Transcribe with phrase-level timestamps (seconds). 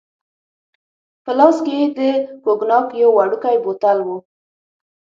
[1.23, 1.99] په لاس کې يې د
[2.43, 4.17] کوګناک یو وړوکی بوتل وو.